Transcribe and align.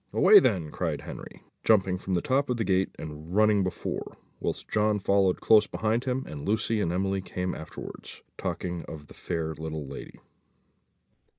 "Away 0.13 0.39
then," 0.39 0.71
cried 0.71 1.01
Henry, 1.01 1.43
jumping 1.63 1.99
from 1.99 2.15
the 2.15 2.23
top 2.23 2.49
of 2.49 2.57
the 2.57 2.63
gate, 2.63 2.89
and 2.97 3.35
running 3.35 3.61
before, 3.63 4.17
whilst 4.39 4.67
John 4.67 4.97
followed 4.97 5.41
close 5.41 5.67
behind 5.67 6.05
him, 6.05 6.23
and 6.27 6.43
Lucy 6.43 6.81
and 6.81 6.91
Emily 6.91 7.21
came 7.21 7.53
afterwards, 7.53 8.23
talking 8.35 8.83
of 8.85 9.05
the 9.05 9.13
fair 9.13 9.53
little 9.53 9.85
lady. 9.85 10.19